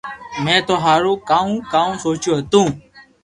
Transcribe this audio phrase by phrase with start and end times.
[0.43, 2.61] مي ٿو ھارو ڪاو ڪاو سوچيو ھتو